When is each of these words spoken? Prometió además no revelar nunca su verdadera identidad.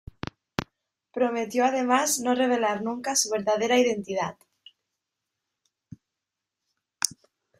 Prometió 1.13 1.63
además 1.63 2.19
no 2.21 2.33
revelar 2.33 2.81
nunca 2.81 3.15
su 3.15 3.29
verdadera 3.29 3.77
identidad. 3.77 4.35